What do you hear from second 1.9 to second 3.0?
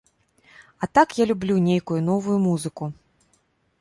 новую музыку.